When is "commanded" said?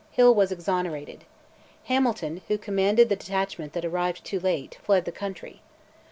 2.57-3.07